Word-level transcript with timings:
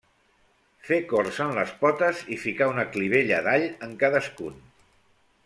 Fer 0.87 0.97
corts 1.11 1.37
en 1.45 1.53
les 1.57 1.73
potes 1.83 2.23
i 2.37 2.39
ficar 2.47 2.71
una 2.73 2.87
clivella 2.97 3.39
d'all 3.49 3.69
en 3.89 3.95
cadascun. 4.05 4.59